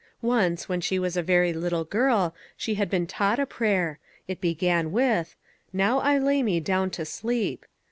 [0.23, 3.99] Once, when she was a very little girl, she had been taught a prayer.
[4.27, 5.35] It began with:"
[5.73, 7.67] Now I lay me down to sleep."